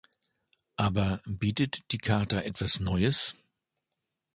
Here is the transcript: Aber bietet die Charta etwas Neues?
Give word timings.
Aber 0.77 1.21
bietet 1.27 1.91
die 1.91 1.99
Charta 1.99 2.39
etwas 2.39 2.79
Neues? 2.79 3.35